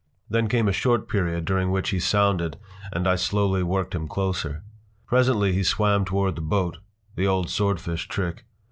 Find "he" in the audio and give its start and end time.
1.91-1.99, 5.53-5.61